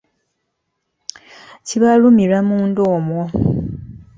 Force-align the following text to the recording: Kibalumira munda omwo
Kibalumira 1.65 2.37
munda 2.47 2.81
omwo 2.97 3.21